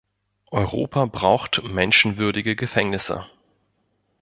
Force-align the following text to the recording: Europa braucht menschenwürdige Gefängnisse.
Europa 0.49 1.05
braucht 1.05 1.61
menschenwürdige 1.63 2.55
Gefängnisse. 2.55 3.27